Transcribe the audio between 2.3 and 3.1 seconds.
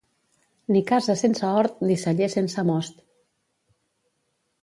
sense most.